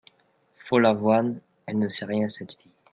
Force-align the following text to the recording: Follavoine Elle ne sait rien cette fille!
Follavoine 0.55 1.41
Elle 1.67 1.77
ne 1.77 1.87
sait 1.87 2.05
rien 2.05 2.27
cette 2.27 2.53
fille! 2.55 2.71